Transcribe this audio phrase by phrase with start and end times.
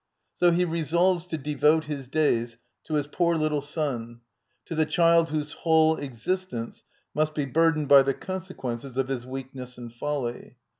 [0.33, 4.21] So he resolves to devote his days to his poor little son,
[4.65, 6.81] to the child whose whole ex istence
[7.13, 10.57] must be burdened by the consequences of his weakness and folly.